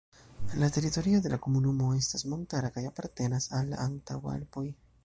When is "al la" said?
3.61-3.83